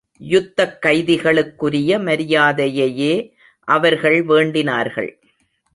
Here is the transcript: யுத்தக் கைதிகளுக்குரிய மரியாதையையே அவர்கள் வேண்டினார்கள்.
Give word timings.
யுத்தக் 0.19 0.77
கைதிகளுக்குரிய 0.85 1.97
மரியாதையையே 1.99 3.31
அவர்கள் 3.59 4.23
வேண்டினார்கள். 4.23 5.19